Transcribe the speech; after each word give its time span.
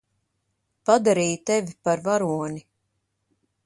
Padarīju 0.91 1.39
tevi 1.51 1.79
par 1.87 2.05
varoni. 2.09 2.69